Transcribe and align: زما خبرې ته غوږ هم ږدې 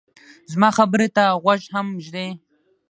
زما 0.51 0.69
خبرې 0.77 1.07
ته 1.15 1.23
غوږ 1.43 1.61
هم 1.73 1.87
ږدې 2.05 2.27